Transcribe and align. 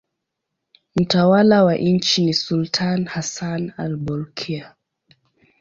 Mtawala 0.95 1.63
wa 1.63 1.75
nchi 1.77 2.25
ni 2.25 2.33
sultani 2.33 3.05
Hassan 3.05 3.73
al-Bolkiah. 3.77 4.75